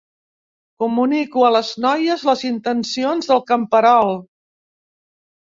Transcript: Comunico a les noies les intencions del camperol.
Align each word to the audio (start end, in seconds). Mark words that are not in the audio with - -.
Comunico 0.83 1.45
a 1.47 1.51
les 1.55 1.69
noies 1.85 2.23
les 2.31 2.41
intencions 2.49 3.31
del 3.33 3.45
camperol. 3.53 4.17